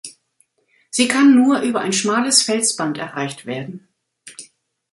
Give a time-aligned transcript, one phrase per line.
[0.89, 3.87] Sie kann nur über ein schmales Felsband erreicht werden.